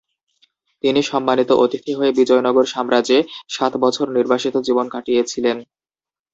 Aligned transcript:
তিনি 0.83 1.01
সম্মানিত 1.03 1.49
অতিথি 1.63 1.91
হয়ে 1.95 2.11
বিজয়নগর 2.11 2.65
সাম্রাজ্যে 2.65 3.17
সাত 3.49 3.73
বছর 3.83 4.05
নির্বাসিত 4.09 4.55
জীবন 4.67 4.85
কাটিয়েছিলেন। 4.89 5.57